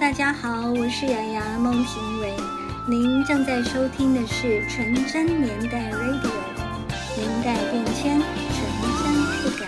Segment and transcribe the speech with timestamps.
[0.00, 2.32] 大家好，我是雅雅孟庭苇，
[2.86, 6.30] 您正在收听的是纯真年代 Radio，
[7.16, 8.22] 年代变迁，
[8.54, 8.60] 纯
[9.02, 9.02] 真
[9.42, 9.66] 不改。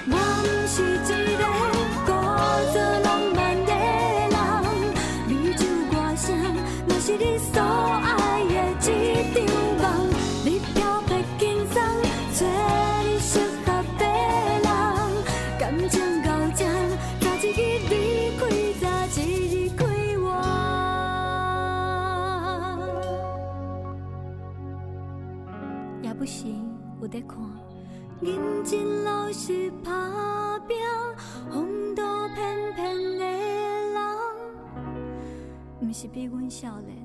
[36.01, 36.97] 是比阮少年，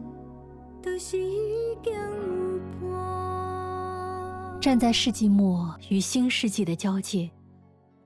[0.82, 4.62] 就是已经有伴。
[4.62, 7.30] 站在世纪末与新世纪的交界，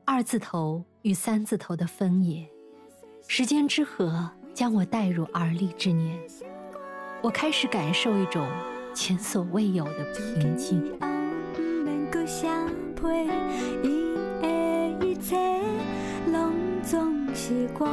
[0.04, 2.50] 二字头与三字头的分野，
[3.28, 6.20] 时间之河将我带入而立之年，
[7.22, 8.44] 我开始感受一种
[8.96, 10.82] 前所未有的平静。
[11.54, 12.48] 不免搁写
[12.96, 13.04] 批，
[13.84, 15.38] 伊的一切
[16.32, 17.86] 拢总是我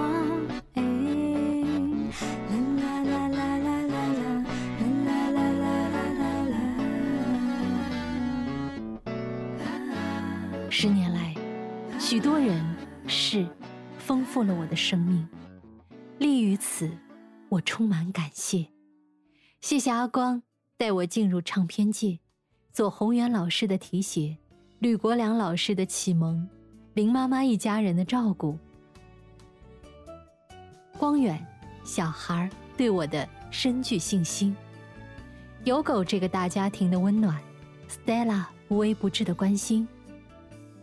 [10.79, 11.35] 十年来，
[11.99, 12.63] 许多人
[13.07, 13.49] 事
[13.97, 15.27] 丰富了我的生命，
[16.19, 16.91] 立于此，
[17.49, 18.67] 我充满感谢。
[19.63, 20.43] 谢谢阿光
[20.77, 22.19] 带我进入唱片界，
[22.75, 24.37] 左宏元老师的提携，
[24.79, 26.47] 吕国良老师的启蒙，
[26.93, 28.59] 林妈妈一家人的照顾，
[30.99, 31.43] 光远
[31.85, 34.55] 小孩对我的深具信心，
[35.65, 37.41] 有狗这个大家庭的温暖
[37.89, 39.89] ，Stella 无微不至的关心。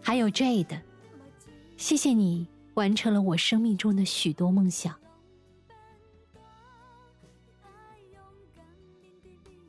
[0.03, 0.81] 还有 Jade，
[1.77, 4.93] 谢谢你完成了我生命中的许多梦想。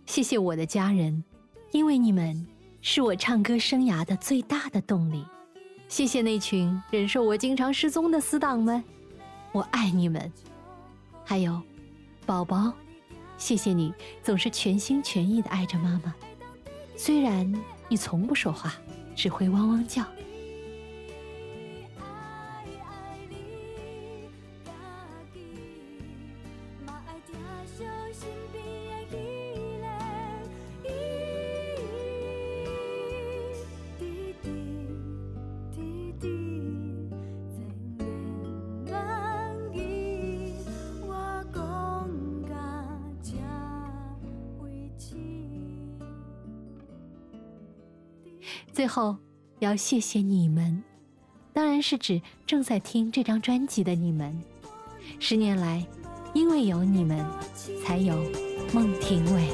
[0.04, 1.22] 谢谢我的家人，
[1.70, 2.46] 因为你们
[2.82, 5.24] 是我唱歌生涯的最大的动力。
[5.88, 8.82] 谢谢那群忍受我经常失踪的死党们，
[9.52, 10.30] 我爱你们。
[11.24, 11.62] 还有，
[12.26, 12.72] 宝宝，
[13.38, 16.12] 谢谢你总是全心全意的爱着妈妈，
[16.96, 17.50] 虽然
[17.88, 18.74] 你从不说话，
[19.14, 20.04] 只会汪汪叫。
[48.84, 49.16] 最后，
[49.60, 50.84] 要谢谢你们，
[51.54, 54.38] 当然是指正在听这张专辑的你们。
[55.18, 55.82] 十年来，
[56.34, 57.24] 因为有你们，
[57.82, 58.14] 才有
[58.74, 59.48] 孟庭苇。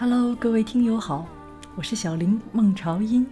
[0.00, 1.26] Hello，各位听友好，
[1.74, 3.26] 我是小林孟朝英。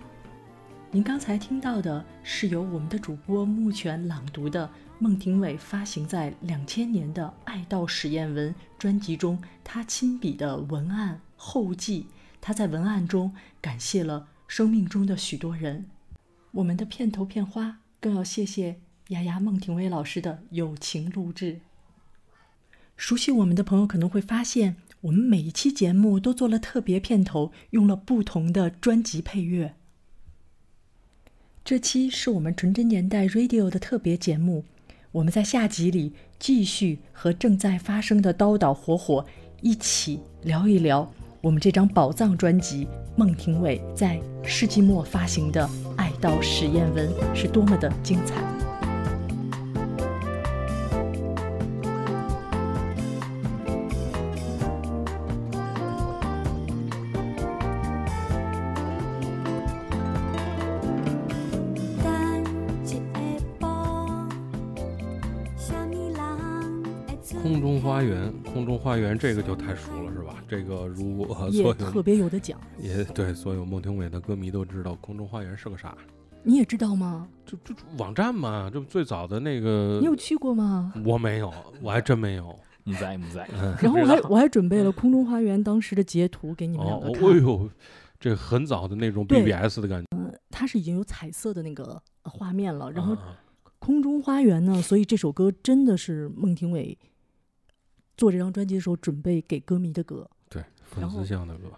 [0.91, 4.69] 您刚才听到的是由我们的主播木泉朗读的
[4.99, 12.09] 孟庭苇发行在两千年的《爱到实验文》专辑中他亲笔的文案后记。
[12.41, 15.86] 他在文案中感谢了生命中的许多人。
[16.51, 18.80] 我们的片头片花更要谢谢
[19.10, 21.60] 丫丫孟庭苇老师的友情录制。
[22.97, 24.74] 熟悉我们的朋友可能会发现，
[25.06, 29.74] 我们每一期节目都做了特别片头，用了不同的专辑配乐。
[31.64, 34.64] 这期是我们纯真年代 Radio 的特别节目，
[35.12, 39.24] 我们在下集里继续和正在发生的刀刀火火
[39.60, 41.09] 一起聊一聊
[41.41, 48.55] 我们这张宝藏专辑孟庭苇在世纪末发行的《爱到实验文》是多么的精彩。
[67.60, 70.43] 中花园，空中花园这个就太熟了，是吧？
[70.48, 72.60] 这个如果所有也特别有的讲。
[72.78, 75.97] 也对所有孟庭苇的歌迷都知道，空中花园是个啥？
[76.43, 77.27] 你也知道吗？
[77.45, 80.93] 就就网站嘛，这不最早的那个你，有去过吗？
[81.04, 81.53] 我没有，
[81.83, 82.57] 我还真没有。
[82.84, 87.28] 你在不在，嗯 然后我还我还准备了空中花园当时的截图给你们两哦，个看。
[87.28, 87.69] 哎呦，
[88.21, 90.07] 这很早的那种 BBS 的感觉。
[90.16, 93.15] 嗯它是已经有彩色的那个呃画面了，然后
[93.78, 96.97] 空中花园呢，所以这首歌真的是孟庭苇
[98.16, 100.28] 做这张专辑的时候准备给歌迷的歌。
[100.48, 101.72] 对粉丝向的歌，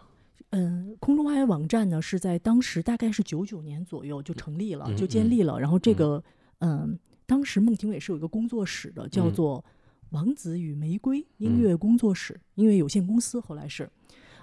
[0.51, 5.59] 嗯，空中花园网站呢是在当时大概是九九年左右就成立了，嗯就建立了。
[5.59, 6.23] 然后这个
[6.61, 9.65] 嗯，当时孟庭苇是有一个工作室的，叫嗯做
[10.11, 13.91] 王子与玫瑰音乐工作室、音乐有限公司，后来是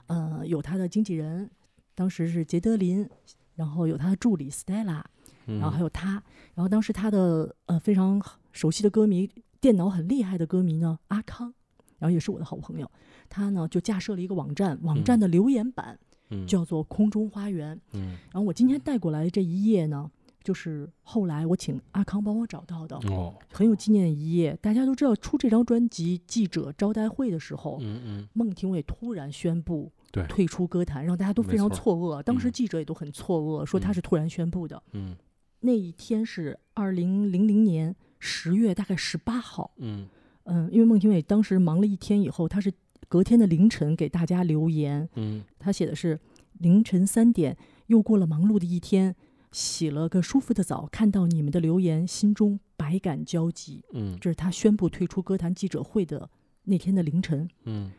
[0.06, 1.50] 呃有他的经纪人，
[1.96, 3.10] 当时是杰德林，
[3.56, 5.02] 然后有他的助理 Stella，
[5.46, 6.22] 然然后还有他，
[6.54, 8.22] 然后当时他的呃非常
[8.52, 9.28] 熟悉的歌迷，
[9.60, 11.55] 电脑很厉害的歌迷呢，阿康，
[12.00, 12.90] 然后也是我的好朋友，
[13.30, 15.98] 他呢就架设了一个网站，网站的留言板
[16.30, 17.80] 嗯叫做空中花园。
[17.94, 20.10] 嗯然后我今天带过来这一页呢，
[20.44, 24.58] 就是后来我请阿康帮我找到的，哦很有纪念的一页。
[24.62, 29.92] 大家都知道，出这张专辑记者招待会的时候，嗯嗯孟庭苇突然宣布
[30.30, 32.24] 退出歌坛，让大家都非常错错愕。
[32.24, 34.82] 当时嗯记者也都很错愕，说他嗯是突然宣布的。
[34.94, 35.16] 嗯
[35.62, 40.08] 那一天是二零零零年十月大概十八号，嗯
[40.46, 42.74] 嗯，因为孟庭苇当时忙了一天以后，他是
[43.08, 46.20] 隔天的凌晨给大家留言，嗯他写的是
[46.60, 47.56] 凌晨三点，
[47.88, 49.16] 又过了忙碌的一天，
[49.52, 53.84] 洗了个舒服的澡，看到你们的留言，心中百感交集。
[53.94, 56.30] 嗯这是他宣布退出歌坛记者会的
[56.64, 57.48] 那天的凌晨。
[57.66, 57.92] 嗯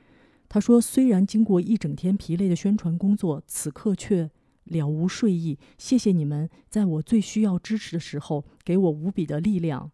[0.48, 4.30] 他说：“虽然经过一整天疲累的宣传工作，此刻却
[4.62, 5.58] 了无睡意。
[5.76, 9.90] 谢谢你们在我最需要支持的时候给我无比的力量。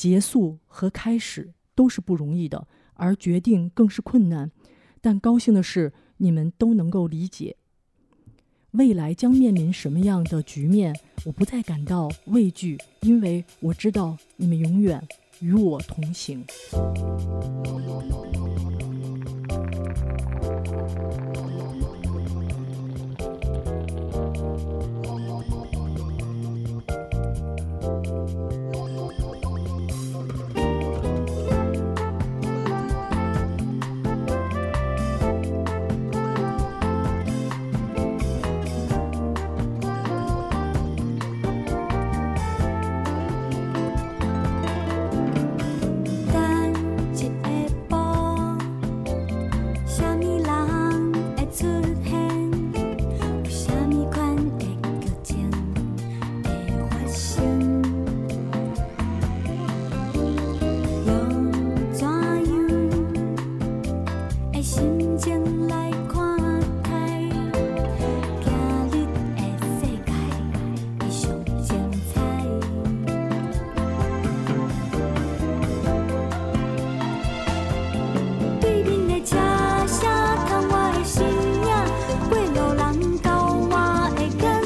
[0.00, 4.50] 结束和开始都是不容易的，而决定更是困难。
[4.98, 7.56] 但高兴的是，你们都能够理解。
[8.70, 15.06] 未来将面临什么样的局面，我不再感到畏惧，因为我知道你们永远
[15.40, 16.42] 与我同行。”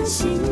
[0.04, 0.43] 心。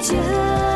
[0.00, 0.73] 情。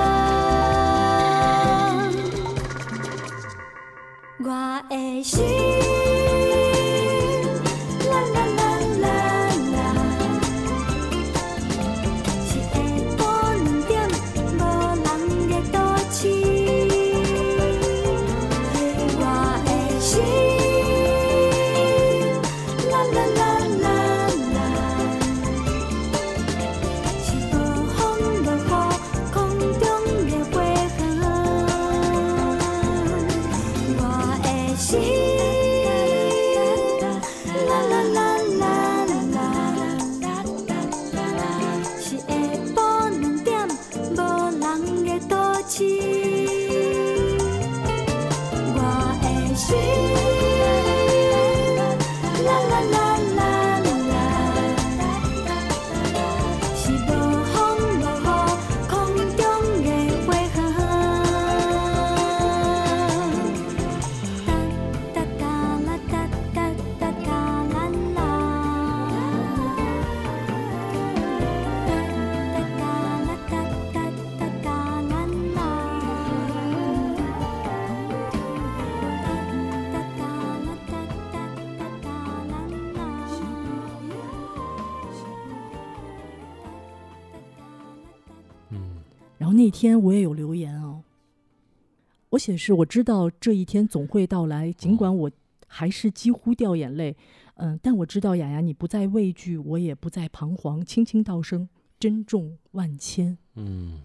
[92.48, 95.30] 我写的是我知道这一天总会到来，尽管我
[95.66, 97.14] 还是几乎掉眼泪，
[97.56, 101.68] 嗯，但我知道雅雅你不再畏惧，我也不再彷徨，轻轻道声
[102.00, 103.36] 珍重万千。
[103.56, 104.00] 嗯，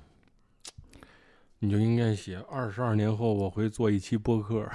[1.60, 4.70] 你就应该写二十二年后我会做一期播客。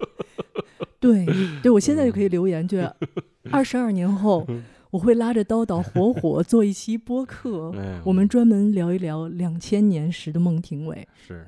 [0.98, 1.26] 对，
[1.62, 2.78] 对我现在就可以留言，就
[3.52, 4.46] 二十二年后
[4.90, 11.06] 我会拉着叨叨火火做一期播客，哎，我们专门聊一聊两千年时的孟庭苇。
[11.14, 11.46] 是，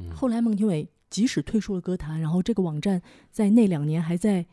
[0.00, 4.46] 嗯后来孟庭苇即使退出了歌坛，然后这个网站在那两年还在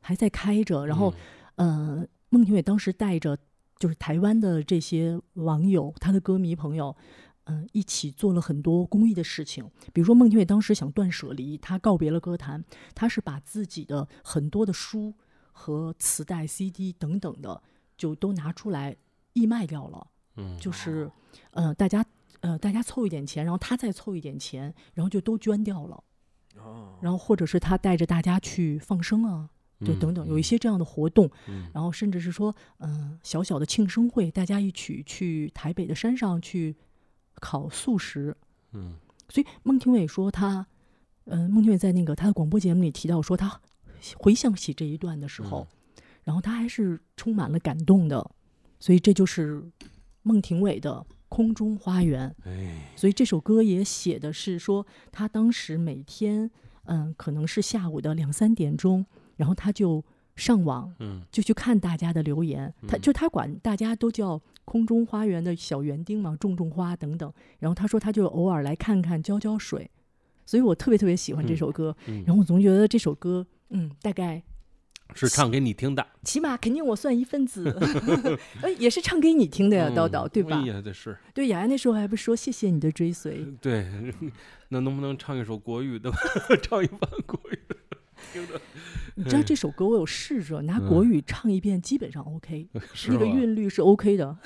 [0.00, 1.12] 还在开着，然后、
[1.56, 3.38] 呃，孟庭苇当时带着
[3.78, 6.96] 就是台湾的这些网友，他的歌迷朋友。
[7.46, 15.12] 嗯，一起做了很多公益的事情，比如说孟庭苇当时想断舍离，她告别了歌坛，她是把自己的很多的书
[15.52, 17.62] 和磁带、CD 等等的，
[17.98, 18.96] 就都拿出来
[19.34, 20.06] 义卖掉了。
[20.36, 21.10] 嗯，就是
[21.50, 22.02] 呃，大家
[22.44, 26.04] 呃，大家凑一点钱，然后他再凑一点钱，然后就都捐掉了。
[26.58, 29.48] 哦，然后或者是他带着大家去放生啊，
[29.78, 31.30] 对，嗯等等，有一些这样的活动。
[31.48, 36.76] 嗯然后甚至是说，嗯、小小的庆生会，大家一起去台北的山上去
[37.36, 38.36] 烤素食。
[38.72, 38.96] 嗯
[39.30, 40.66] 所以孟庭苇说他，
[41.24, 43.58] 呃，孟庭苇在那个他的广播节目里提到说，他
[44.18, 45.66] 回想起这一段的时候，
[46.24, 48.30] 然后他还是充满了感动的。
[48.78, 49.64] 所以这就是
[50.22, 52.32] 孟庭苇的《空中花园》。
[52.48, 56.48] 哎，所以这首歌也写的是说，他当时每天，
[56.84, 60.04] 嗯，可能是下午的两三点钟，然后他就
[60.36, 62.72] 上网，嗯就去看大家的留言。
[62.86, 67.32] 他嗯就他管大家都叫空中花园的小园丁嘛，种种花等等。
[67.58, 69.90] 然后他说他就偶尔来看看，浇浇水。
[70.46, 71.96] 所以我特别特别喜欢这嗯首歌。
[72.06, 74.40] 嗯，然后我总觉得这首歌，嗯，大概
[75.14, 77.70] 是唱给你听的，起码肯定我算一份子，
[78.62, 80.66] 哎，也是唱给你听的呀，叨叨，对吧哎？
[80.66, 83.86] 呀，这是对，雅雅那时候还不是说谢谢你的追随，对，
[84.68, 86.18] 那能不能唱一首国语的吧？
[86.62, 87.76] 唱一版国语的，
[88.32, 88.60] 听着
[89.16, 94.36] 你知道这首歌我有试着拿嗯国语唱一遍，基本上 OK，是那个韵律是 OK 的。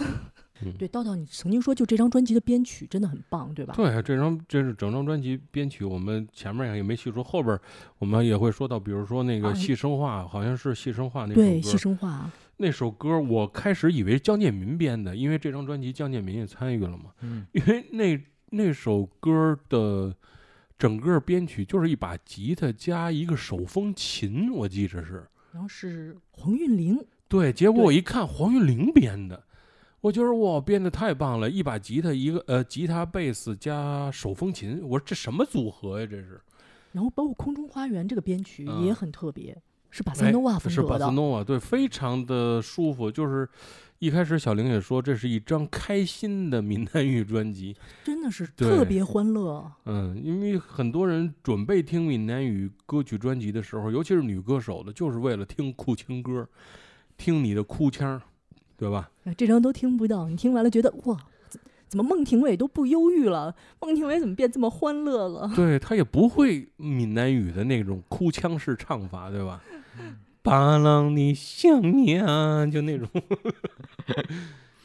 [0.64, 3.74] 嗯对，叨叨，你曾经说就这张专辑的编曲真的很棒，对吧？
[3.76, 7.58] 对，这张这是整张专辑编曲，我们前面也没细说，后边
[7.98, 17.12] 我们也会说到，比如说那个啊《戏生话》，好像是《戏生化》那首对，歌戏生话，那首歌我开始以为是江建民编的，因为这张专辑江建民也参与了嘛。
[17.20, 20.14] 嗯，因为那那首歌的
[20.76, 25.26] 整个编曲就是一把吉他加一个手风琴，我记着是。
[25.50, 29.42] 然后是黄韵玲，对，结果我一看黄韵玲编的，
[30.00, 36.06] 我觉得哇，编的太棒了，一把吉他，一个呃吉他、贝斯加手风琴，我说这什么组合呀？
[36.08, 36.40] 这是
[36.92, 39.56] 然后包括《空中花园》这个编曲嗯也很特别，
[39.90, 40.98] 是巴萨哎诺瓦风是格的。
[41.00, 43.10] 巴斯诺瓦，对，非常的舒服。
[43.10, 43.48] 就是
[43.98, 47.76] 一开始小玲也说，这是一张开心的闽南语专辑。
[48.04, 49.70] 真的是特别欢乐。
[49.84, 56.48] 嗯，因为很多人准备听闽南语歌曲专辑的时候，尤其是女歌手的，就是为了听酷情歌，
[57.16, 58.20] 听你的哭腔，
[58.78, 59.10] 对吧？
[59.24, 61.18] 哎这张都听不到，你听完了觉得哇，
[61.48, 63.54] 怎怎么孟庭苇都不忧郁了？
[63.80, 65.50] 孟庭苇怎么变这么欢乐了？
[65.56, 69.62] 对他也不会闽南语的那种哭腔式唱法，对吧？
[70.42, 73.06] 巴郎你想念啊，就那种。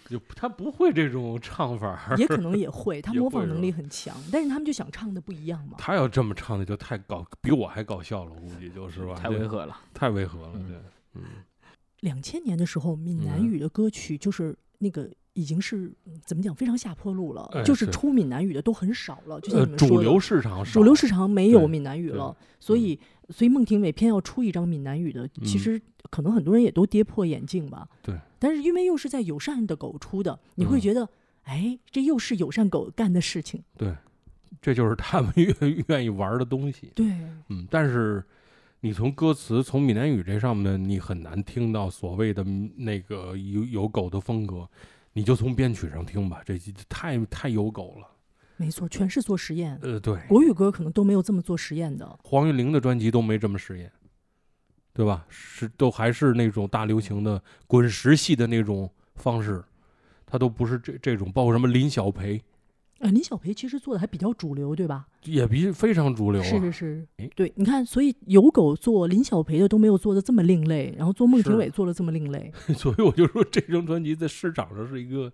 [0.10, 5.76] 就他不会这种唱法，也可能也会，他 模仿能力很强，但是他们就想唱的不一样嘛。
[5.78, 9.16] 他要这么唱的就太搞，比我还搞笑了，估计就是吧？
[9.16, 9.78] 太违，和了。
[9.94, 10.78] 太违和了，嗯对，
[11.16, 11.22] 嗯，
[12.04, 27.88] 两千年的时候，闽南嗯语的歌曲就是那个已经是嗯怎么讲非常下坡路了，哎就是是出闽南语的都很少了，就像呃，你们说的，主流市场，主流市场没有闽南语了，所以所以孟庭苇偏要出一张闽南语的，其嗯实可能很多人也都跌破眼镜吧。
[28.02, 31.10] 对，但是因为又是在友善的狗出的，你会嗯觉得，
[31.44, 33.64] 哎，这又是友善狗干的事情。
[33.78, 33.96] 对，
[34.62, 35.56] 这就是他们愿
[35.88, 36.92] 愿意玩的东西。
[36.94, 37.06] 对，
[37.48, 38.24] 嗯，但是
[38.84, 42.44] 你从歌词、从闽南语这上面，你很难听到所谓的
[42.76, 44.70] 那个有有狗的风格。
[45.14, 46.60] 你就从编曲上听吧，这
[46.90, 48.08] 太太有狗了。
[48.58, 49.80] 没错，全是做实验。
[49.82, 52.20] 呃，对，国语歌可能都没有这么做实验的。
[52.26, 53.90] 黄韵玲的专辑都没这么实验，
[54.92, 55.26] 对吧？
[55.30, 59.64] 是都还是那种大流行的滚石系的那种方式，
[60.26, 62.44] 他都不是这这种，包括什么林小培
[63.04, 65.06] 啊，林小培其实做的还比较主流，对吧？
[65.26, 66.44] 也比非常主流啊。
[66.44, 72.52] 是是是哎，对，你看，所以有狗做林小培的都没有做的这么另类，然后做孟庭苇做的这么另类。
[72.76, 75.32] 所以我就说这张专辑在市场上是一个，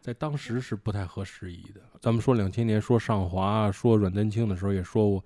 [0.00, 1.80] 在当时是不太合时宜的。
[2.00, 5.24] 咱们说两千年说上华说阮丹青的时候也说过，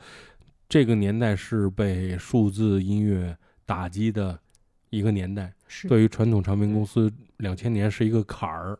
[0.68, 3.34] 这个年代是被数字音乐
[3.64, 4.38] 打击的
[4.90, 5.50] 一个年代。
[5.66, 8.78] 是，对于传统唱片公司，两千年是一个坎儿。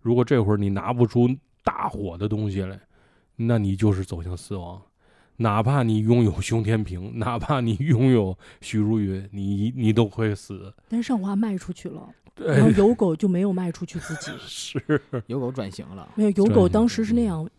[0.00, 1.28] 如果这会儿你拿不出
[1.68, 2.80] 大火的东西来，
[3.36, 4.80] 那你就是走向死亡。
[5.36, 10.72] 哪怕你拥有熊天平， 哪怕你拥有许茹芸，你你都会死。
[10.88, 14.32] 但是上华卖出去了，然后，有狗就没有卖出去自己。
[14.40, 17.50] 是有狗转型了，没有有狗当时是那嗯样，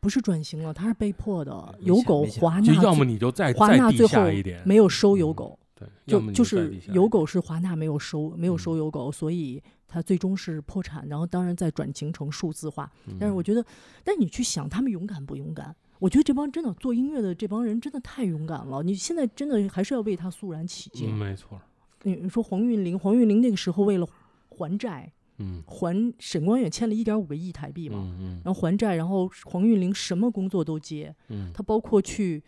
[0.00, 1.78] 不是转型了，他是被迫的。
[1.80, 5.58] 有狗华纳就要么你就再华再地纳最后下一点，没有收有嗯狗，
[6.06, 12.90] 就就是有狗是华纳没有收没有嗯收有狗，所以它最终是破产，然后当然再转型成数字化。
[13.18, 13.64] 但是我嗯觉得，
[14.04, 15.74] 但你去想他们勇敢不勇敢？
[15.98, 18.82] 我觉得这帮真的做音乐的这帮人真的太勇敢了。
[18.82, 21.10] 你现在真的还是要为他肃然起敬。
[21.10, 21.60] 嗯，没错，
[22.04, 24.08] 你你说黄韵玲，黄韵玲那个时候为了
[24.48, 32.42] 还债，嗯还沈光远欠了一点五个亿台币嘛，嗯嗯然后还债，然后黄韵玲什么工作都接，嗯，她包括去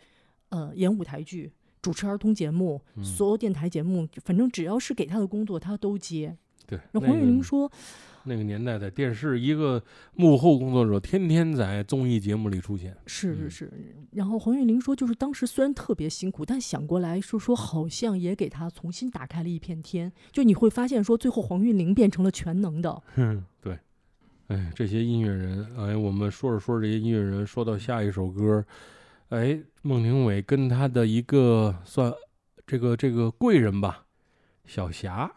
[0.49, 1.51] 呃演舞台剧、
[1.83, 6.35] 主持儿童节目、嗯所有电台节目，反正只要是给他的工作，他都接。
[6.65, 6.79] 对。
[6.93, 7.69] 那黄韵玲说，
[8.23, 9.83] 那个年代在电视，一个
[10.15, 13.71] 幕后工作者天天在综艺节目里出现，嗯是是是，
[14.11, 20.09] 然后黄韵玲说，就是当时虽然特别辛苦，但想过来说说，好像也给他重新打开了一片天。
[20.31, 23.77] 就你会发现说，最后黄韵玲变成了全能的，哼，对。
[24.47, 28.63] 哎，这些音乐人，哎，我们说着说着这些音乐人，说到下一首歌，
[29.29, 32.13] 哎，孟庭苇跟他的一个算
[32.65, 34.05] 这个这个贵人吧，
[34.65, 35.29] 小霞，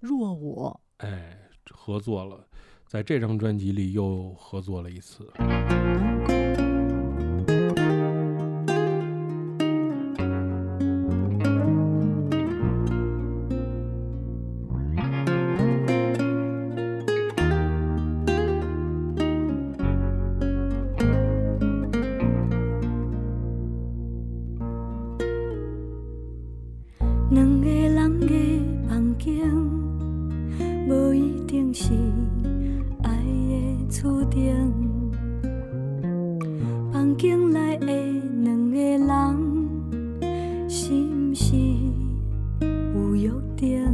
[0.00, 0.80] 若我。
[0.96, 1.38] 哎，
[1.70, 2.44] 合作了，
[2.88, 5.30] 在这张专辑里又合作了一次。
[37.22, 39.08] 境内的两个人，
[40.68, 41.54] 是毋是
[42.96, 43.86] 有约定？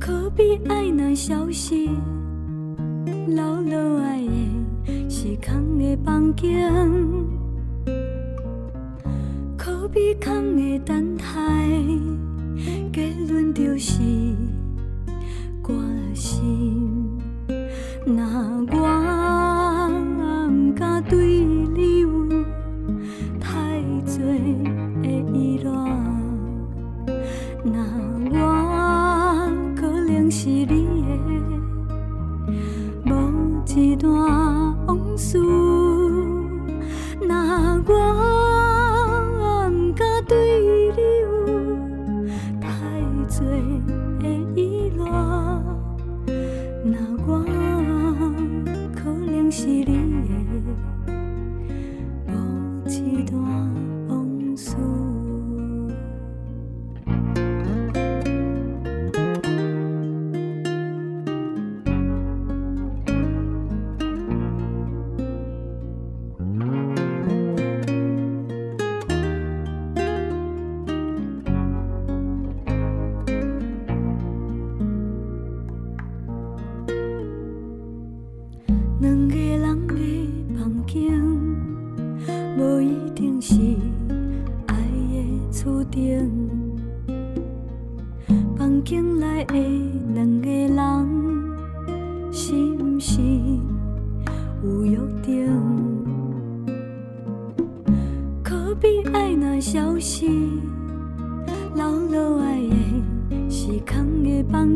[0.00, 1.86] 可比爱若消失，
[3.26, 4.22] 留落来
[4.86, 6.72] 的是空的房间。
[9.54, 11.24] 可比空的等待，
[12.90, 14.00] 结论就是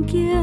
[0.06, 0.41] 的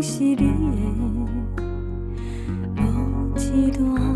[0.00, 0.44] 是你的
[2.76, 4.07] 某一段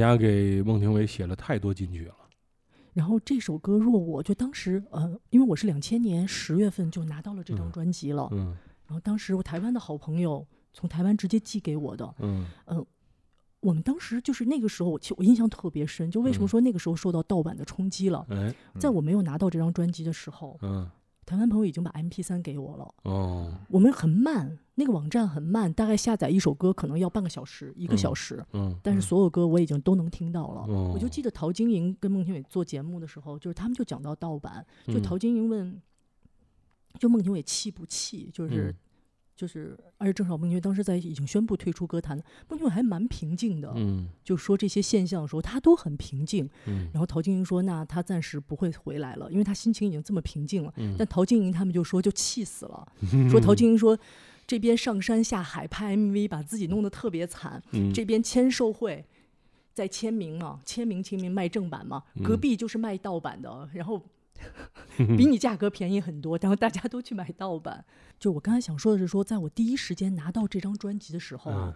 [0.00, 2.14] 陈小霞给孟庭苇写了太多金曲了。
[2.94, 12.46] 然后这首歌《若我》，就当时呃，因为我是两千年十月份就拿到了这张嗯专辑了，嗯然后当时我台湾的好朋友从台湾直接寄给我的，嗯。
[13.60, 16.48] 我们当时就是那个时候，我其实我印象特别深，就为什么嗯。
[16.48, 18.26] 说那个时候受到盗版的冲击了？
[18.30, 20.90] 哎在我没有拿到这张专辑的时候，嗯
[21.30, 22.94] 台湾朋友已经把 MP 三给我了。
[23.04, 28.46] 哦我们很慢，那个网站很慢，大概下载一首歌可能要半个小时、一个小嗯时。
[28.52, 30.62] 嗯，但是所有歌我已经都能听到了。
[30.62, 35.80] 哦我就记得陶晶莹跟孟庭苇做节目的时候，就是他们就讲到盗版，就嗯陶晶莹问，
[36.98, 38.28] 就孟庭苇气不气？
[38.34, 38.74] 就是、嗯
[39.40, 42.14] 就是，而且郑少孟庭苇当时在已经宣布退出歌坛，
[42.46, 46.46] 孟庭苇还蛮平静的，嗯就说这些现象的时候，他都很平静。
[46.66, 50.70] 嗯然后陶晶莹说，那他暂时不会回来了，因为他心情已经这么平静了。
[50.76, 52.86] 嗯，但陶晶莹他们就说就气死了，
[53.30, 53.98] 说陶晶莹说
[54.46, 59.02] 这边上山下海拍 MV，把自己弄得特别惨，嗯这边签售会
[59.72, 64.02] 在签名嘛，签名签名卖正版嘛，隔嗯壁就是卖盗版的，然后
[65.16, 67.84] 比你价格便宜很多，然后大家都去买盗版。
[68.18, 71.74] 就我刚才想说的是说，在我第一时间拿到这张专辑的时候啊，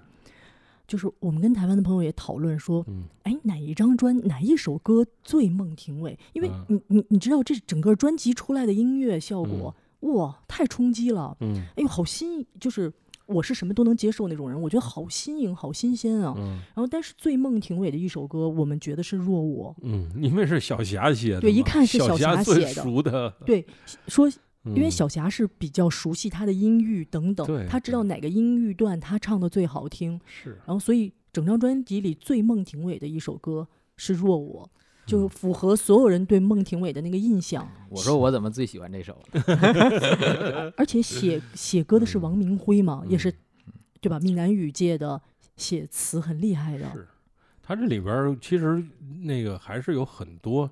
[0.87, 6.19] 就是我们跟台湾的朋友也讨论说，嗯哎，哪一张专哪一首歌最孟庭苇？
[6.35, 11.35] 因为嗯你你你知道这整个专辑出来的音乐效果，哇，太冲击了！
[11.41, 12.93] 嗯哎呦，好新，就是
[13.27, 16.35] 我是什么都能接受那种人，我觉得好新颖，好新鲜啊。
[16.37, 23.67] 嗯然后，但是最孟庭苇的一首歌，我们觉得是《若我嗯，因为是小霞写的，对一看是小小霞写的熟的，》，对，
[24.09, 24.29] 说
[24.65, 34.71] 因为嗯小霞是比较熟悉她的音域等等对，她知道哪个音域段她唱的最好听，是然后所以整张专辑里最孟庭苇的一首歌是《若我》，
[35.07, 37.67] 就嗯符合所有人对孟庭苇的那个印象。
[37.89, 39.21] 我说我怎么最喜欢这首？
[40.77, 43.33] 而且写写歌的是王明辉嘛，也是
[44.01, 44.19] 对吧？
[44.21, 45.21] 闽南语界的
[45.57, 46.91] 写词很厉害的。
[46.93, 47.07] 是，
[47.63, 48.83] 他这里边其实
[49.23, 50.71] 那个还是有很多呃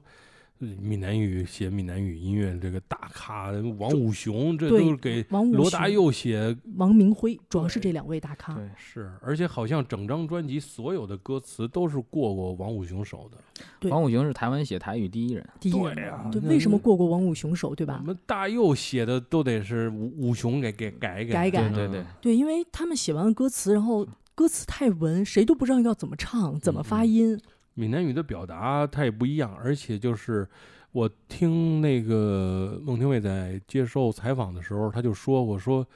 [0.66, 5.22] 闽南语写闽南语音乐这个大咖，王武雄这都是给
[5.52, 8.54] 罗大佑写王明辉，主要是这两位大咖。
[8.54, 17.98] 对，是，而且好像整张专辑所有的歌词都是过过王武雄手的，王武雄是台湾写台语第一人，第一对人对为什么过过王武雄手，对吧？
[18.00, 18.06] 我？
[18.06, 21.50] 们大佑写的都得是武武雄给给改改。
[21.50, 21.68] 改改。
[21.70, 27.08] 对对对，因为他们写完了歌词，然后歌词太文，谁都不知道要怎么唱，怎么发嗯。
[27.08, 27.40] 音。
[27.74, 30.48] 闽南语的表达它也不一样，而且就是
[30.92, 35.86] 我听那个孟庭苇在接受采访的时候，他就说我说，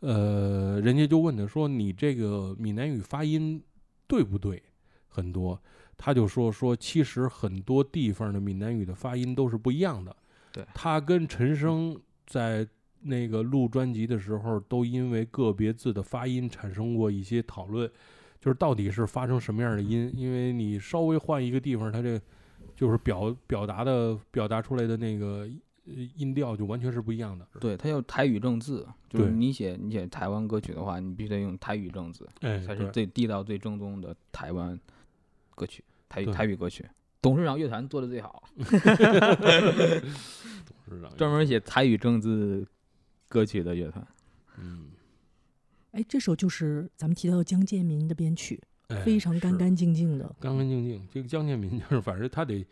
[0.00, 3.62] 呃，人家就问他说你这个闽南语发音
[4.06, 4.62] 对不对？
[5.08, 5.58] 很多，
[5.96, 10.14] 他就说说其实很多地方的闽南语的发音都是不一样的。
[10.52, 12.66] 对他跟陈升在
[13.00, 17.90] 那个录专辑的时候，都因为个别字的发音产生过一些讨论，
[18.44, 20.12] 就是到底是发生什么样的音？
[20.14, 22.20] 因为你稍微换一个地方，它这
[22.76, 25.48] 就是表表达的表达出来的那个
[25.86, 27.48] 呃音调就完全是不一样的。
[27.58, 34.78] 对，它要台语正字，就是你写你写台湾歌曲的话，你必须得用台语正字，哎，才是最地道、最正宗的台湾
[35.54, 36.84] 歌曲，台语台语歌曲。
[37.22, 38.66] 董事长乐团做的最好， 董
[40.90, 42.68] 事长，专门写台语正字
[43.26, 44.06] 歌曲的乐团。
[44.58, 44.88] 嗯，
[45.94, 50.24] 哎，这首就是咱们提到的江建民的编曲，哎非常干干净净的。
[50.40, 51.06] 干干净净。
[51.12, 52.66] 这个江建民就是，反正他得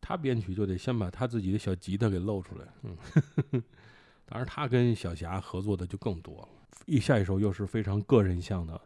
[0.00, 2.66] 他编曲就得先把他自己的小吉他给露出来。
[2.82, 2.96] 嗯，
[4.24, 6.48] 当然他跟小霞合作的就更多了。
[6.86, 8.80] 一下一首又是非常个人向的，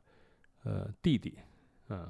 [0.65, 1.39] 呃，弟弟，
[1.89, 2.07] 嗯，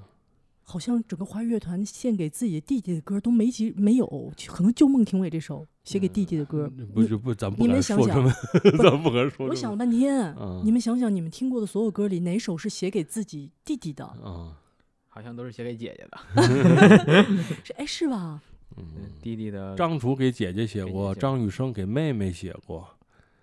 [0.68, 6.68] 好像整个华语乐团献给自己弟弟的歌都没几没有，可能就孟庭苇这首写给弟弟的歌。
[6.76, 9.46] 你不是不，咱不你敢们想想说这么， 咱不敢说。
[9.46, 14.04] 我想了半天，嗯你们想想，你们听过的所有歌里，哪首是写给自己弟弟的？
[14.04, 14.58] 啊，
[15.06, 16.18] 好像都是写给姐姐的。
[17.62, 18.42] 是哎，是吧？
[18.76, 18.84] 嗯，
[19.22, 22.84] 弟弟的张楚给姐姐写过，姐姐张雨生给妹妹写过，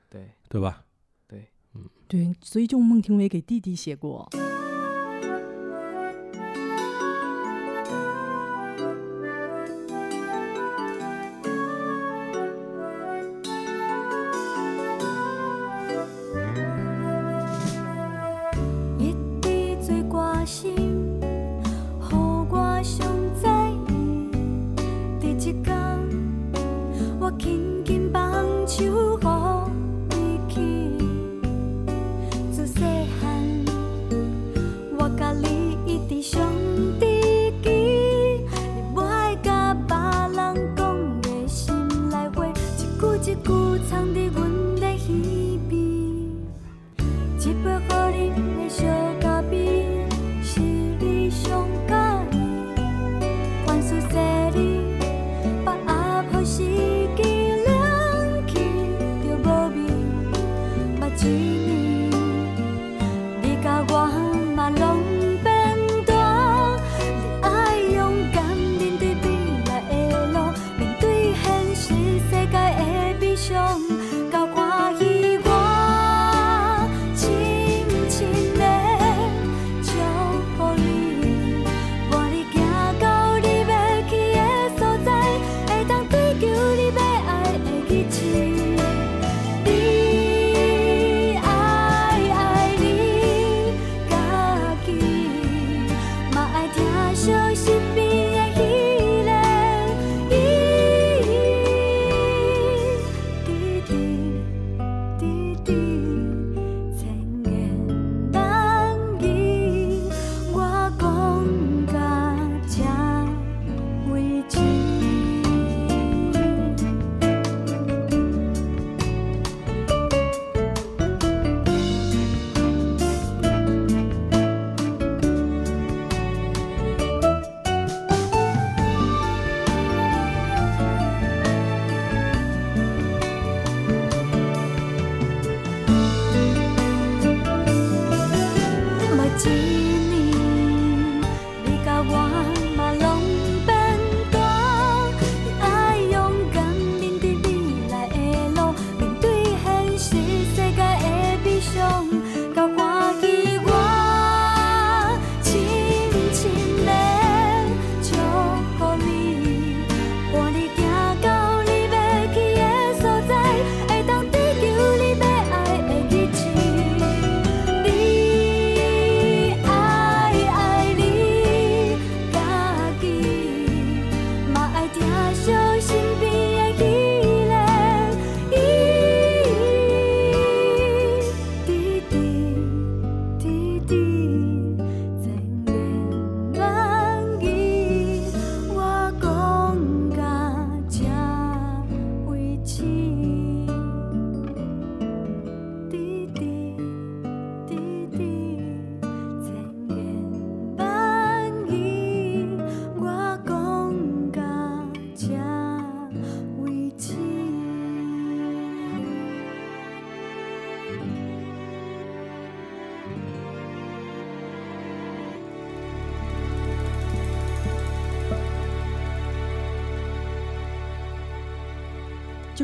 [0.10, 0.84] 对对吧？
[1.26, 4.30] 对，嗯对，所以就孟庭苇给弟弟写过。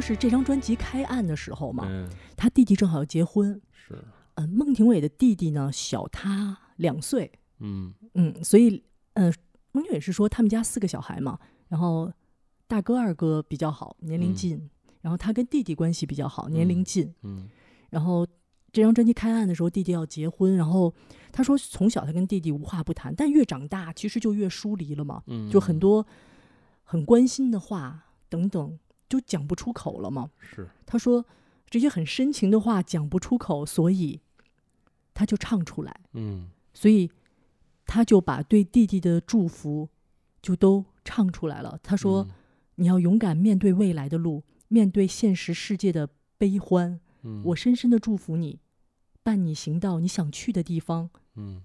[0.10, 3.96] 是这张专辑开案的时候嘛，嗯，他弟弟正好要结婚，是，
[4.34, 7.94] 嗯、孟庭苇的弟弟呢小他两岁，嗯。
[8.16, 9.32] 嗯，所以呃，
[9.72, 12.12] 孟庭苇是说他们家四个小孩嘛，然后
[12.68, 14.34] 大哥二哥比较好，年龄嗯。
[14.34, 14.70] 近，
[15.02, 17.48] 然后他跟弟弟关系比较好，年龄嗯近，嗯。
[17.92, 18.26] 然后
[18.72, 20.92] 这张专辑开案的时候，弟弟要结婚，然后
[21.32, 26.04] 他说从小他跟弟弟无话不谈，但越长大其实就越疏离了嘛，嗯，就很多
[26.82, 30.30] 很关心的话等等就讲不出口了嘛。
[30.40, 31.26] 是，他说
[31.70, 34.22] 这些很深情的话讲不出口，所以
[35.14, 37.12] 他就唱出来，嗯所以
[37.86, 39.90] 他就把对弟弟的祝福
[40.42, 41.80] 就都唱出来了。
[41.84, 42.24] 他说。
[42.24, 42.30] 嗯
[42.80, 47.02] 你要勇敢面对未来的路，面对现实世界的悲欢。
[47.24, 48.62] 嗯，我深深的祝福你，
[49.22, 51.10] 伴你行到你想去的地方。
[51.36, 51.62] 嗯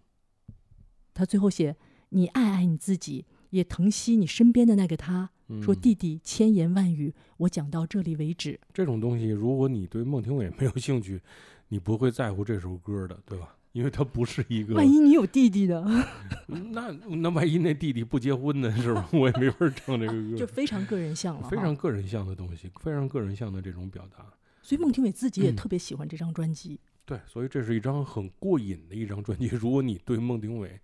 [1.12, 1.76] 他最后写：
[2.08, 5.30] 你爱爱你自己，也疼惜你身边的那个他。
[5.62, 8.58] 说嗯弟弟千言万语，我讲到这里为止。
[8.72, 11.20] 这种东西，如果你对孟庭苇没有兴趣，
[11.68, 13.56] 你不会在乎这首歌的，对吧？
[13.72, 15.84] 因为他不是一个，万一你有弟弟呢？
[16.46, 19.08] 那那万一那弟弟不结婚呢，是吧？
[19.12, 21.48] 我也没法唱这个歌，就非常个人像了。
[21.48, 24.24] 非常个人像的东西，非常个人像的这种表达。
[24.62, 26.78] 所以孟庭苇自己也嗯特别喜欢这张专辑。
[27.04, 29.46] 对，所以这是一张很过瘾的一张专辑。
[29.48, 30.80] 如果你对孟庭苇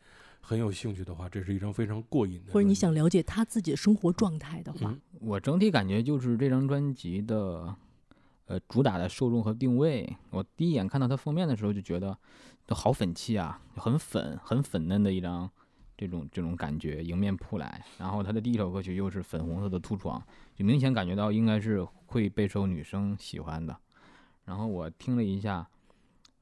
[0.51, 2.53] 很有兴趣的话，这是一张非常过瘾的。
[2.53, 7.73] 或者你想，了解他自己的生活状态的话，嗯我整体感觉就是这张专辑的，
[8.47, 10.13] 呃，主打的受众和定位。
[10.31, 12.19] 我第一眼看到它封面的时候就觉得，
[12.67, 15.49] 都好粉气啊，很粉、很粉嫩的一张
[15.97, 17.85] 这种这种感觉迎面扑来。
[17.97, 20.21] 然后他的第一首歌曲又是粉红色的凸床，
[20.57, 23.79] 就明显感觉到应该是会备受女生喜欢的。
[24.45, 25.69] 然后我听了一下，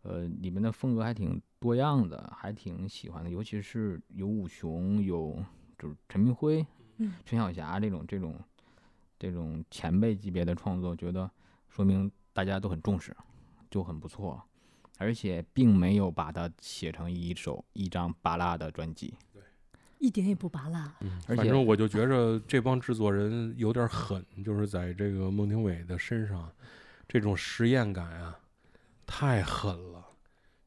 [0.01, 5.43] 呃，里面的风格还挺多样的，还挺喜欢的，尤其是有武雄，有
[5.79, 6.65] 就是陈明辉、
[6.99, 8.39] 嗯陈小霞这种这种
[9.19, 11.31] 这种前辈级别的创作，觉得
[11.69, 13.17] 说明大家都很重视，
[13.71, 14.41] 就很不错，
[14.99, 19.15] 而且并没有把它写成一首一张巴拉的专辑。
[20.01, 20.95] 一点也不拔辣。
[21.01, 26.49] 嗯，而且反正我就觉着这帮制作人有点狠，就是在这个孟庭苇的身上，
[27.09, 28.39] 这种实验感啊，
[29.05, 29.98] 太狠了。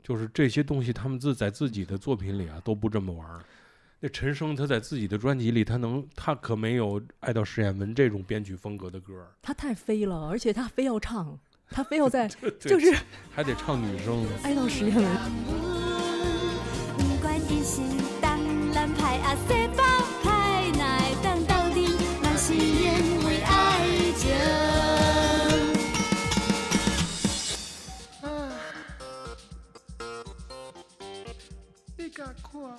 [0.04, 3.44] 就是这些东西，他们自在自己的作品里啊都不这么玩儿。
[4.00, 11.38] 那陈升他在自己的专辑里，他能他可没有《爱到实验文》这种编曲风格的歌儿，他太飞了，而且他非要唱，
[11.70, 12.28] 他非要 在
[12.60, 12.96] 就是
[13.36, 14.26] 还得唱女声。
[14.44, 15.06] 哀悼实验文。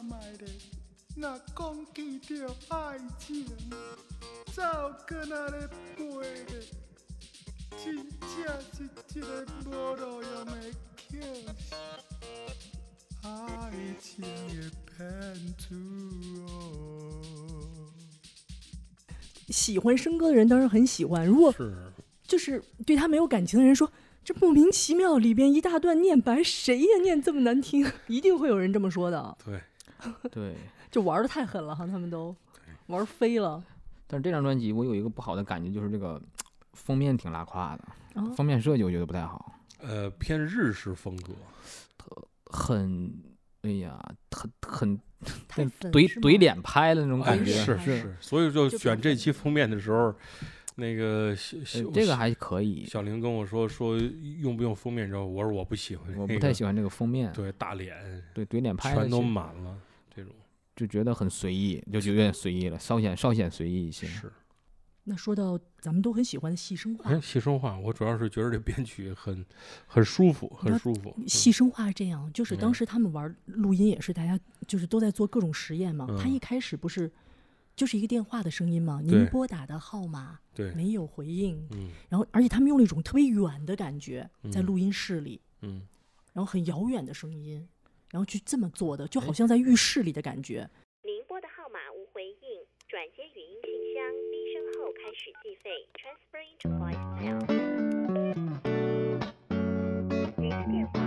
[0.03, 0.49] 卖咧，
[1.17, 3.47] 若讲起着爱情，
[4.53, 4.63] 走
[5.09, 6.05] 过那咧飞
[6.49, 6.61] 咧，
[7.85, 8.37] 真正
[8.73, 8.85] 是
[9.19, 11.13] 一个无路用的口是
[13.23, 14.99] 爱情的骗
[15.57, 15.65] 子
[16.49, 17.23] 哦。
[19.49, 21.55] 喜欢生哥的人当然很喜欢，如果，
[22.27, 23.93] 就是对他没有感情的人说，
[24.25, 27.87] 这莫名其妙里边一大段念白，谁呀念这么难听？
[28.07, 29.61] 一定会有人这么说的，对，
[30.31, 30.55] 对，
[30.91, 32.35] 就玩的太狠了哈，他们都
[32.87, 33.63] 玩飞了。
[34.07, 36.21] 但是这张专辑我有一个不好的感觉，就是这个
[36.73, 37.85] 封面挺拉胯的，
[38.21, 38.33] 哦。
[38.37, 41.33] 封面设计我觉得不太好，呃，偏日式风格。
[42.45, 43.11] 很，
[43.63, 43.99] 哎呀，
[44.61, 45.01] 很
[45.49, 47.97] 很怼怼脸拍的那种哎，感觉，是是。
[47.99, 50.15] 是，所以就就选这期封面的时候，
[50.75, 51.35] 那个
[51.95, 57.97] 这个还可以，小林跟我说说用不用封面，之后我说我不喜欢，我不太喜欢这个封面，对大脸。
[58.35, 59.79] 对怼脸拍的全都满了
[60.15, 60.33] 这种
[60.77, 64.07] 就觉得很随意，就有点随意了，稍显稍显随意一些。
[64.07, 64.33] 是。
[65.05, 69.45] 那说到咱们都很喜欢的细声化哎，，细声化，我主要是觉得这编曲很
[69.85, 71.13] 很舒服，很舒服。
[71.19, 74.39] 嗯细声化是这样，就是当嗯时他们玩录音也是大家
[74.69, 76.07] 就是都在做各种实验嘛。
[76.07, 77.11] 他嗯一开始不是
[77.75, 85.83] 就是一个电话的声音嘛，您拨打的号码对，没有回应，嗯然后而且他们用了一种特别远的感觉，在嗯录音室里，嗯，
[86.33, 87.67] 然后很遥远的声音，
[88.13, 90.69] 然后去这么做的，就哎好像在浴室里的感觉。
[91.03, 92.37] 您拨的号码无回应，
[92.87, 95.89] 转接语音信箱，低声后开始计费。
[95.99, 97.41] Transferring to voicemail。
[100.37, 101.02] 您的电话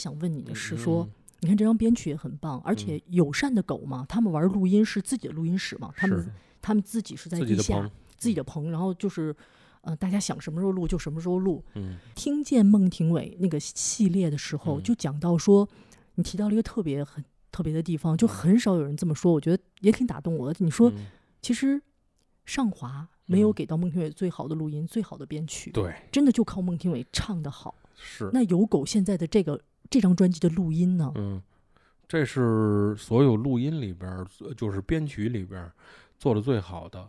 [0.00, 1.08] 想问你的是说，
[1.40, 6.32] 你看这张编曲也很棒，而且友善的狗嘛，他们玩录音是自己的录音室嘛，他们是。
[6.62, 9.36] 他们自己是在地下棚自己的棚，然后就是。
[9.82, 11.64] 呃，大家想什么时候录就什么时候录。
[11.74, 11.96] 嗯。
[12.14, 14.82] 听见孟庭苇那个系列的时候，嗯。
[14.82, 15.66] 就讲到说，
[16.16, 20.56] 你提到了一个特别很特别的地方，就很少有人这么说，我觉得也挺打动我的。
[20.62, 21.06] 你说，嗯。
[21.40, 21.80] 其实
[22.44, 23.54] 上华没有嗯。
[23.54, 27.74] 给到孟庭苇最好的录音、最好的编曲，对，真的就靠孟庭苇唱的好。
[27.96, 28.28] 是。
[28.34, 29.58] 那有狗现在的这个
[29.90, 31.12] 这张专辑的录音呢？
[31.16, 31.42] 嗯，
[32.06, 34.24] 这是所有录音里边，
[34.56, 35.70] 就是编曲里边
[36.16, 37.06] 做的最好的、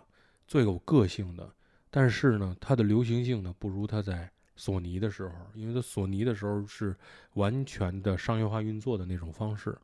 [0.48, 1.48] 最有个性的。
[1.92, 6.96] 但是呢，它的流行性呢不如它在索尼的时候，因为它索尼的时候是
[7.34, 9.78] 完全的商业化运作的那种方式。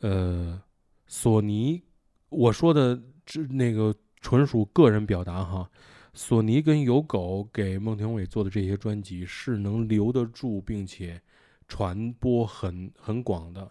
[0.00, 0.60] 呃，
[1.06, 1.82] 索尼，
[2.30, 5.68] 我说的这那个纯属个人表达哈。
[6.14, 11.20] 索尼跟有狗给孟庭苇做的这些专辑是能留得住，并且
[11.68, 13.70] 传播很很广的，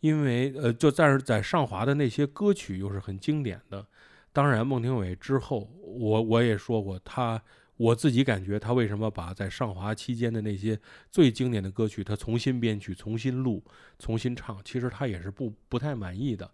[0.00, 3.86] 因为呃，就但是在上华的那些歌曲又是很经典的。
[4.32, 7.42] 当然，孟庭苇之后，我我也说过，他
[7.76, 10.78] 我自己感觉他为什么把在上华期间的那些
[11.10, 13.64] 最经典的歌曲，他重新编曲、重新录、
[13.98, 16.50] 重新唱，其实他也是不不太满意的。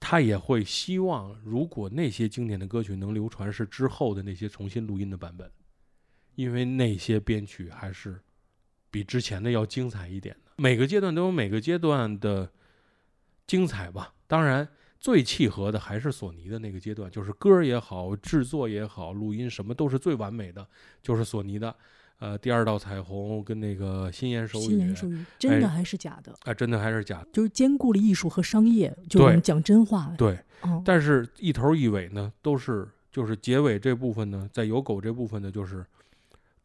[0.00, 5.50] 他也会希望，如果那些经典的歌曲能流传，是之后的那些重新录音的版本，
[6.34, 8.20] 因为那些编曲还是
[8.90, 10.52] 比之前的要精彩一点的。
[10.56, 12.50] 每个阶段都有每个阶段的
[13.46, 14.14] 精彩吧。
[14.26, 14.66] 当然，
[14.98, 20.66] 最契合的还是索尼的那个阶段，就是歌儿也好，制作也好，录音什么都是最完美的，
[21.02, 21.74] 就是索尼的。
[22.18, 26.34] 呃，第二道彩虹跟那个心言手语，新言手语真的哎还是假的？
[26.44, 27.28] 啊，真的还是假的？
[27.30, 30.14] 就是兼顾了艺术和商业，就我们讲真话。
[30.16, 35.84] 对，嗯，但是一头一尾呢，都是就是结尾这部分呢，在有狗这部分呢，就是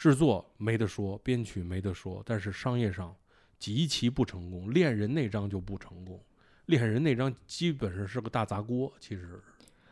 [0.01, 3.15] 制作没得说，编曲没得说，但是商业上
[3.59, 4.73] 极其不成功。
[4.73, 6.19] 恋人那张就不成功，
[6.65, 8.91] 恋人那张基本上是个大砸锅。
[8.99, 9.39] 其实，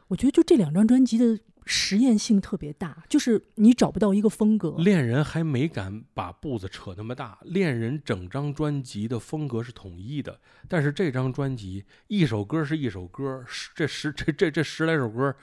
[0.08, 4.78] 我觉得就这两张专辑的实验性特别大，就是你找不到一个风格。
[4.80, 15.36] 恋人还没敢把步子扯那么大，恋人整张专辑的风格是统一的，但是这张专辑一首歌是一首歌，十这十这这这十来首歌，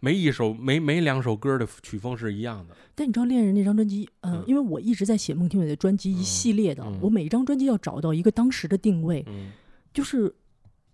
[0.00, 2.74] 没一首没没两首歌的曲风是一样的。
[2.94, 4.44] 但你知道《恋人》那张专辑，呃，嗯。
[4.46, 6.98] 因为我一直在写孟庭苇的专辑一嗯系列的，嗯。
[7.02, 9.52] 我每一张专辑要找到一个当时的定位，嗯。
[9.92, 10.34] 就是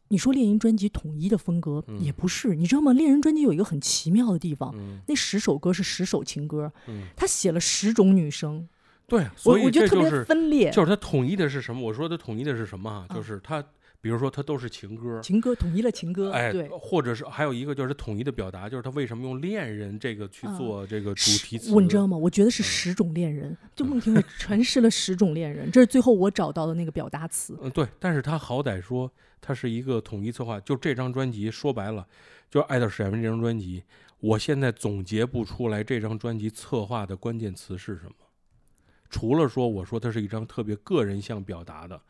[0.08, 2.00] 你说猎人专辑统一的风格、嗯。
[2.00, 2.92] 也不是，你知道吗？
[2.92, 5.00] 恋人专辑有一个很奇妙的地方，嗯。
[5.08, 8.68] 那十首歌是十首情歌，嗯，他写了十种女生，
[9.06, 11.82] 对，我所以我觉得特别分裂，就是他统一的是什么？
[11.82, 13.64] 我说的统一的是什么就是它，
[14.00, 21.74] 比如说它都是情歌，情歌统一了情歌，哎对，，或者是还有一个就是统一的表达，就是他为什么用恋人这个去啊做这个主题词？
[21.74, 22.16] 我你知道吗？
[22.16, 27.58] 我觉得是嗯十种恋人，就孟庭苇诠释了十种恋人，这是最后我找到的那个表达词。
[27.60, 32.06] 嗯，对，但是他好歹说他是一个统一策划，就这张专辑说白了，
[32.50, 33.82] 就是《爱到史莱文》这张专辑，
[34.20, 38.12] 我现在总结不出来这张专辑策划的关键词是什么，
[39.10, 42.00] 除了说我说它是一张特别个人向表达的，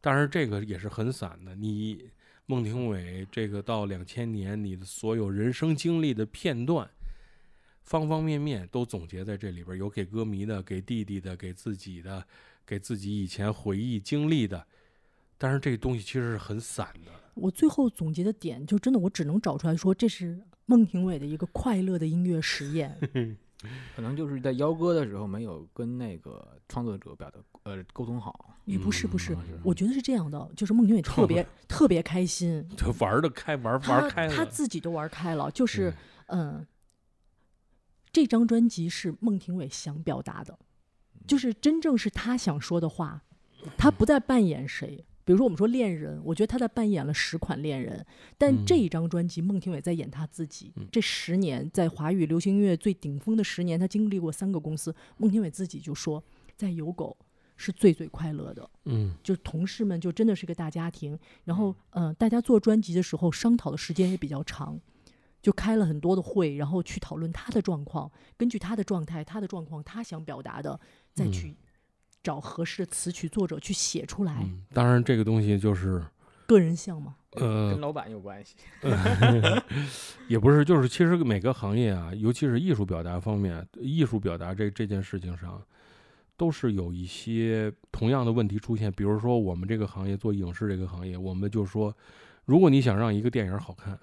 [0.00, 1.54] 当然这个也是很散的。
[1.54, 2.10] 你
[2.46, 6.88] 孟庭苇这个到两千年你的所有人生经历的片段。
[7.84, 12.22] 方方面面都总结在这里边，有给歌迷的，给弟弟的，给自己的，
[12.66, 14.66] 给自己以前回忆经历的，
[15.38, 17.10] 但是这个东西其实是很散的。
[17.32, 22.94] 我最后总结的点，就真的我只能找出来说，这是孟庭苇的一个快乐的音乐实验。
[23.96, 27.38] 可能就是在邀歌的时候没有跟那个创作者表达
[27.68, 28.54] 呃沟通好。
[28.64, 34.36] 也不是不是嗯，我觉得是这样的，就是孟庭苇特别 特别开心， 他玩的开，玩玩开了。
[34.36, 35.94] 他自己都玩开了，就是
[36.26, 36.66] 嗯，
[38.12, 40.58] 这张专辑是孟庭苇想表达的，
[41.26, 43.22] 就是真正是他想说的话，
[43.78, 45.06] 他不再扮演谁。
[45.24, 48.04] 比如说，我们说恋人，我觉得他在扮演了十款恋人，
[48.36, 50.72] 但嗯这一张专辑，孟庭苇在演他自己。
[50.76, 54.94] 嗯这十年在华语流行音乐最顶峰的十年，他经历过三个公司。
[55.16, 56.22] 孟庭苇自己就说，
[56.54, 57.16] 在有狗
[57.58, 61.18] 是最最快乐的，嗯就是同事们就真的是个大家庭。
[61.44, 64.80] 然后，呃，大家做专辑的时候商讨的时间也比较长，
[65.42, 70.78] 就开了很多的会，然后去讨论他的状况，根据他的状态、他的状况、他想表达的，
[71.12, 71.56] 再嗯去
[72.22, 74.38] 找合适的词曲作者去写出来。
[74.44, 76.02] 嗯，当然这个东西就是
[76.46, 78.54] 个人像嘛， 呃跟，老板有关系。
[80.28, 85.60] 也不是，就是其实每个行业啊，尤其是艺术表达方面，艺术表达这这件事情上，
[86.38, 88.90] 都是有一些同样的问题出现。
[88.92, 91.94] 比如说我们这个行业做影视这个行业，我们就说，
[92.46, 93.98] 如果你想让一个电影好看，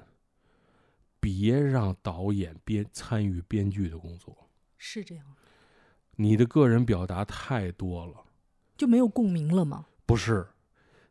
[1.20, 4.38] 别让导演编参与编剧的工作，
[4.78, 5.26] 是这样，
[6.18, 8.14] 你的个人表达太多了。
[8.78, 9.86] 就没有共鸣了吗。
[10.06, 10.46] 不是，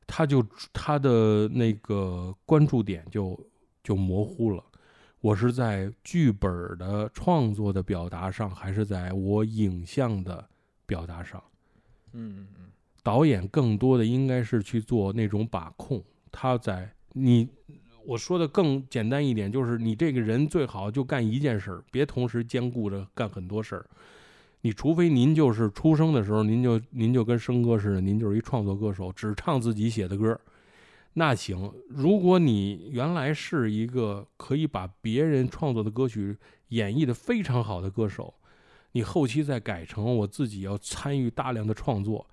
[0.07, 3.39] 他就他的那个关注点就
[3.83, 4.63] 就模糊了。
[5.21, 10.47] 我是在剧本的创作的表达上，还是在我影像的
[10.87, 11.43] 表达上？
[12.13, 12.67] 嗯嗯嗯，
[13.03, 16.03] 导演更多的应该是去做那种把控。
[16.31, 17.49] 他在你，
[18.05, 23.87] 我说的更简单一点，就是你这个人最好就干一件事儿，别同时兼顾着干很多事儿。
[24.61, 30.41] 你除非您就是出生的时候，您就您就跟生哥似的，您就是一创作歌手，只唱自己写的歌，
[31.13, 31.73] 那行。
[31.89, 36.37] 如果你原来是一个可以把别人创作的歌曲
[36.69, 38.33] 演绎的非常好的歌手，
[38.95, 42.27] 你后期再改成我自己要参与大量的创作，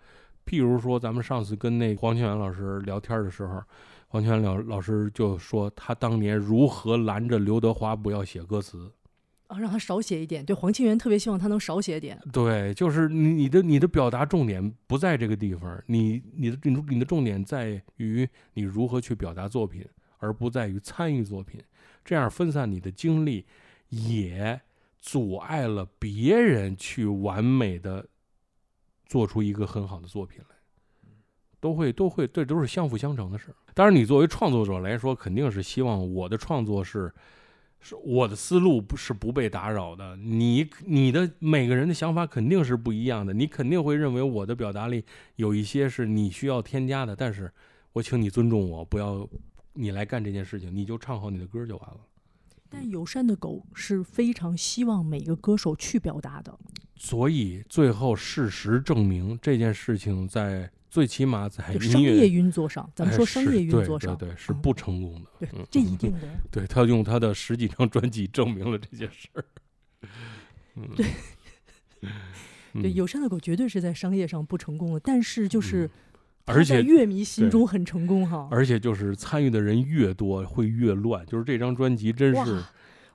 [0.45, 3.61] 譬如说咱们上次跟那黄庆元老师聊天的时候，
[4.07, 8.91] 黄庆元老老师就说他当年如何拦着刘德华不要写歌词。
[9.47, 10.45] 啊，让他少写一点。
[10.45, 12.17] 对，黄庆元特别希望他能少写点。
[12.31, 19.85] 对，就是你你的你的表达重点不在这个地方，你你的你你的重点在于你如何去表达作品，
[20.19, 21.59] 而不在于参与作品。
[22.05, 23.45] 这样分散你的精力，
[23.89, 24.61] 也
[25.01, 28.07] 阻碍了别人去完美的
[29.05, 30.55] 做出一个很好的作品来。
[31.59, 33.55] 都会都会，这都是相辅相成的事儿。
[33.73, 37.13] 当然，你作为创作者来说，肯定是希望我的创作是。
[37.83, 45.03] 是我的思路不是不被打扰的，你你的每个人的想法肯定是不一样的，你肯定会认为我的表达力
[45.37, 47.51] 有一些是你需要添加的，但是
[47.91, 49.27] 我请你尊重我，不要
[49.73, 51.97] 你来干这件事情，你就唱好你的歌就完了。
[52.71, 56.57] 但友善的狗是非常希望每个歌手去表达的。
[56.95, 65.29] 所以最后事实证明这件事情在最起码在商业运作上，咱们哎说商业运作上，对对对是嗯不成功的。
[65.39, 66.19] 对嗯，这一定的。
[66.49, 69.45] 对他用他的十几张专辑证明了这件事儿。
[70.75, 71.05] 嗯，对
[72.73, 75.89] 嗯，对，友善的狗绝对是在商业上不成功的，但是就是
[76.53, 78.47] 而且在乐迷心对中很成功哈。
[78.51, 81.25] 而且就是参与的人越多，会越乱。
[81.25, 82.63] 就是这张专辑真是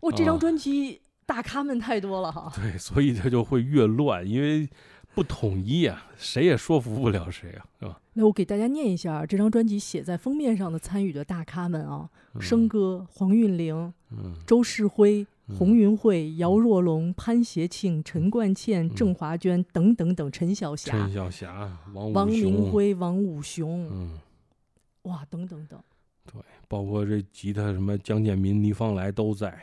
[0.00, 2.52] 哇，这张啊专辑大咖们太多了哈。
[2.54, 4.68] 对，所以它就会越乱，因为
[5.14, 8.00] 不统一啊，谁也说服不了谁啊，是吧？
[8.14, 12.08] 那我给大家念一下这张专辑写在封面上的参与的大咖们啊：
[12.40, 15.26] 生哥、黄韵玲、嗯周世辉、嗯
[15.56, 20.90] 洪云慧、姚若龙、潘协庆、陈冠茜、郑华娟等等等，陈晓霞。
[20.90, 24.18] 陈、小霞、王王，明辉、王武雄，嗯，
[25.02, 25.80] 哇，等等等。
[26.24, 29.56] 对包括这吉他什么江建民、倪芳来都在。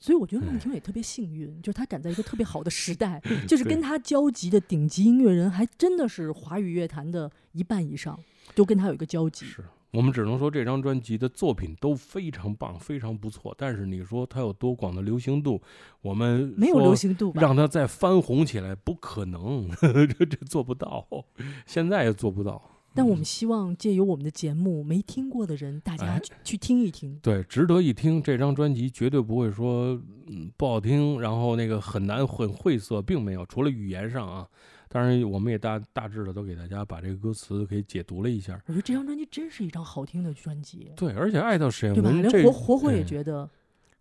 [0.00, 0.50] 所以我觉得哎。
[0.50, 8.18] 孟庭苇特别幸运，就是他赶在一个特别好的时代， 就是跟他交集的顶级音乐人，还真的是华语乐坛的一半以上，
[8.54, 9.44] 就跟他有一个交集。
[9.44, 9.62] 是
[9.94, 13.54] 我们只能说这张专辑的作品都非常棒，非常不错。
[13.56, 15.62] 但是你说它有多广的流行度，
[16.02, 17.40] 我们没有流行度吧？
[17.40, 21.06] 让它再翻红起来，不可能， 这这做不到，
[21.64, 22.60] 现在也做不到。
[22.96, 27.18] 但我们希望借由我们的节目，没听过的人，大家哎去去听一听。
[27.20, 28.22] 对，值得一听。
[28.22, 33.44] 这张专辑绝对不会说嗯不好听，然后那个很难很晦涩，并没有。
[33.46, 34.46] 除了语言上啊，
[34.94, 38.62] 当然我们也大大致的都给大家把这个歌词给解读了一下。
[38.68, 42.10] 我觉得这张专辑真是一张好听的专辑，对，而且爱到史艳对吧？
[42.12, 43.50] 连文这活活活也哎觉得，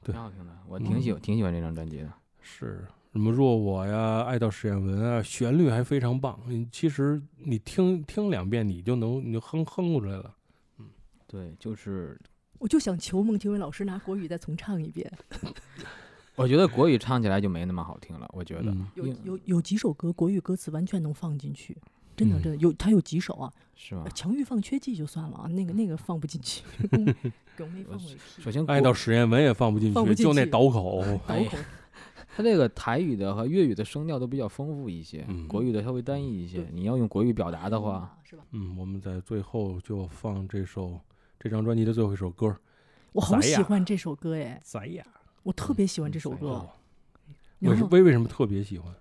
[0.03, 2.13] 对挺好听的，我挺喜欢挺喜欢这张专辑的。
[2.43, 6.39] 是什么若我呀，爱到史艳文啊，旋律还非常棒。
[6.45, 10.35] 嗯其实你听听两遍，你就能你就哼哼出来了。
[10.77, 10.85] 嗯
[11.25, 12.15] 对，就是
[12.59, 15.11] 我就想求孟庭苇老师拿国语再重唱一遍。
[16.35, 18.29] 我觉得国语唱起来就没那么好听了。
[18.33, 21.77] 我觉得嗯有有有几首歌国语歌词完全能放进去，
[22.15, 24.11] 真的嗯真的有，它有几首啊，是吧呃？
[24.11, 26.63] 强欲放缺记就算了啊，那个那个放不进去，
[28.39, 31.03] 首先爱到史艳文也放不进去，就那去倒口。
[31.27, 31.57] 倒口。
[32.35, 36.67] 它这个台语的和粤语的声调都比较丰富一些，嗯国语的稍微单一一些。
[36.73, 38.43] 你要用国语表达的话，是吧？
[38.49, 40.99] 嗯，我们在最后就放这首
[41.39, 42.57] 这张专辑的最后一首歌。
[43.11, 44.59] 我好喜欢这首歌哎！
[45.43, 46.69] 我特别喜欢这首哦歌。
[47.59, 48.93] 为什为为什么特别喜欢？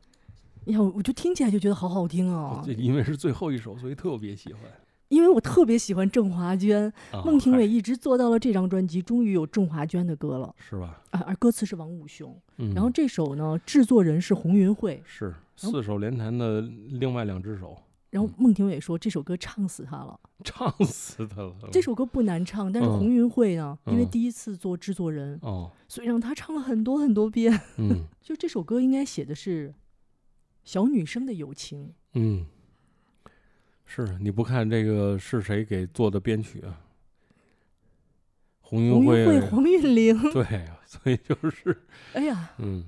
[0.64, 4.62] 你看，我就听起来就觉得好好听哦这，因为是最后一首，所以特别喜欢。
[5.09, 11.03] 因为我特别喜欢郑华娟，啊孟庭苇一直做到了这张专辑，终于有郑华娟的歌了是吧？
[11.11, 17.76] 啊，而歌词是王武雄，嗯，然后这首呢，制作人是洪云慧，是四手联弹的另外两只手，
[18.12, 20.20] 然后孟庭苇说这首歌唱死他了。
[20.44, 21.54] 唱死他了。
[21.72, 27.58] 这首歌不难唱，但是红云会呢，因为嗯第一次做制作人，哦，所以让他唱了很多很多遍。
[27.78, 29.74] 嗯 就这首歌应该写的是
[30.62, 32.44] 小女生的友情，嗯，
[33.86, 36.80] 是你不看这个是谁给做的编曲啊？
[38.60, 41.82] 洪洪云云慧、慧，黄韵玲，对啊，所以就是
[42.12, 42.84] 哎呀，嗯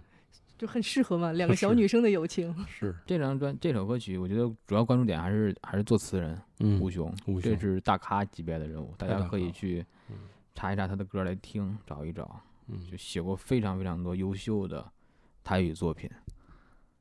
[0.56, 2.54] 就很适合嘛，两个小女生的友情。
[2.66, 2.94] 是。
[3.06, 7.42] 这张专这首歌曲，我觉得主要关注点还是还是作词人嗯吴雄，吴雄。
[7.42, 10.16] 这是大咖级别的人物，大家可以去嗯。
[10.54, 12.78] 查一查他的歌来听，找一找，嗯。
[12.90, 14.84] 就写过非常非常多优秀的
[15.42, 16.08] 台语作品。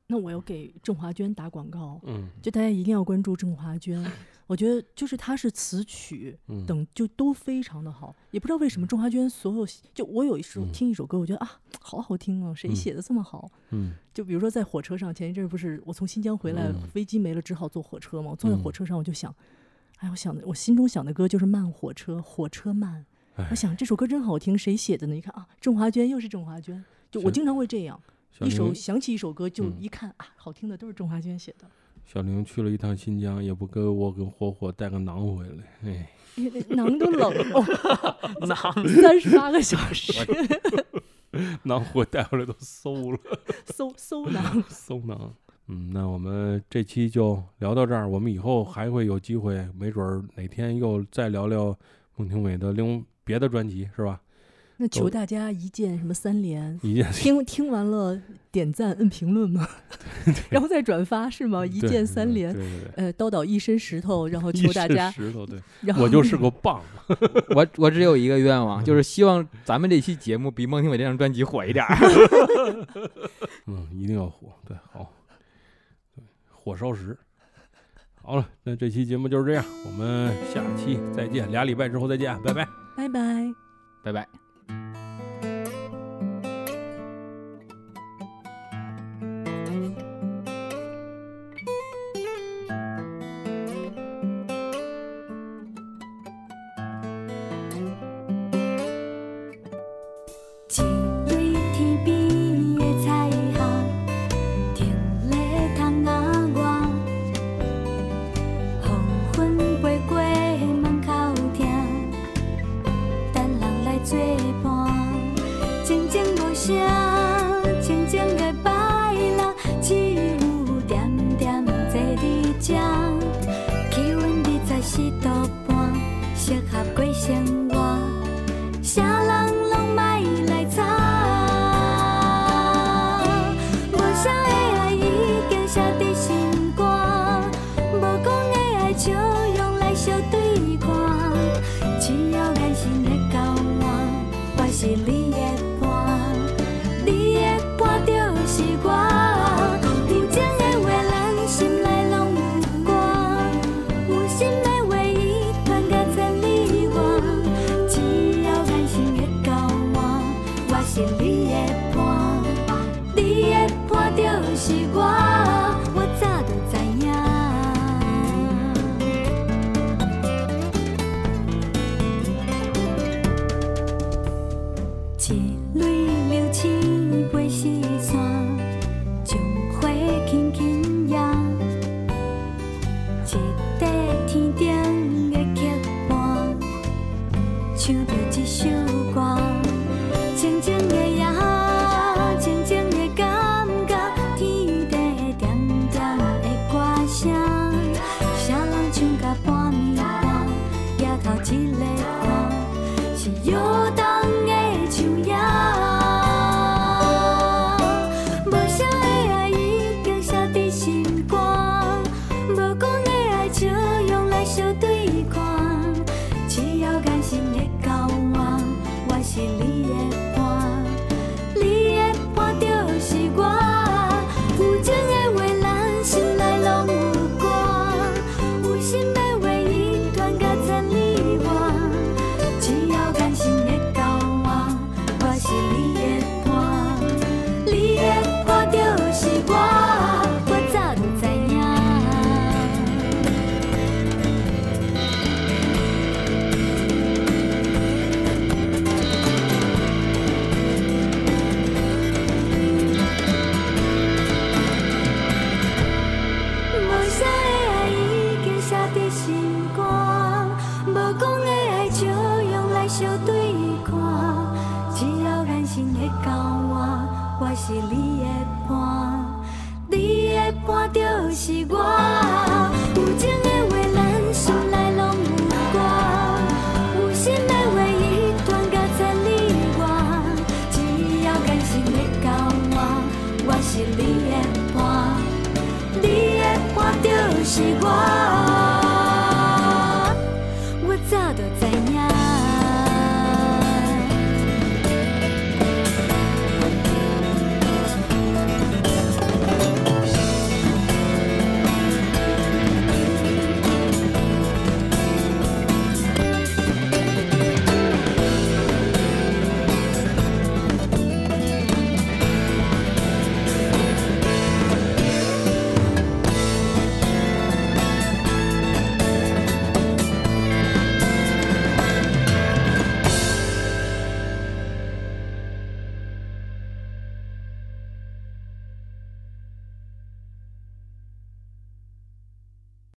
[0.06, 4.04] 那我要给郑华娟打广告，嗯就大家一定要关注郑华娟。
[4.46, 11.50] 我觉得就是她是词曲嗯等就都非常的好，也不知道为什么郑华娟所有就我有一首嗯听一首歌，我觉得啊
[11.80, 13.50] 好好听哦，谁嗯写的这么好？
[13.70, 18.32] 嗯就比如说在火车上，前一阵儿不是我从新疆回来，嗯飞机没了，只好坐火车嘛。
[18.32, 19.34] 我坐在火嗯车上，我就想，
[20.00, 23.06] 哎，我想的，我心中想的歌就是慢火车，火车慢。
[23.36, 25.16] 哎我想这首歌真好听，谁写的呢？
[25.16, 26.84] 一看啊，郑华娟又是郑华娟。
[27.10, 31.66] 就我经常会这样，小一首想起一首歌，就嗯一看啊，好听的都是郑华娟写的。
[32.04, 40.12] 小玲去了一趟新疆，也不给我跟火火带个馕回来，哎，因为那馕都冷了， 馕 三十八个小时，
[41.64, 43.18] 馕回带回来都馊了。
[43.66, 44.62] 馊馊馕。
[44.68, 45.34] 搜囊。
[45.66, 51.74] 嗯，那我们这期就聊到这儿，我们以后还会有机会，没准儿哪天又再聊聊
[52.16, 54.20] 孟庭苇的另别的专辑，是吧？
[54.76, 58.20] 那求大家一键什么三连，一 件听听完了
[58.50, 59.68] 点赞、摁评论吗？
[60.50, 61.64] 然后再转发是吗？
[61.64, 62.62] 一键三连对。
[62.62, 62.90] 对对。
[62.96, 66.82] 呃，叨叨一身石头，然后求大家，石头，对，然后我就是个棒。
[67.54, 71.96] 我我只有一个愿望，就是希望咱们这期节目比孟庭苇这张专辑火一点儿。
[73.66, 75.12] 嗯，一定要火，对，好，
[76.16, 77.16] 对，火烧石。
[78.22, 82.66] 好了，那这期节目就是这样，我们下期再见，俩礼拜之后再见，拜拜。
[82.96, 83.52] 拜拜。
[84.02, 84.43] 拜拜。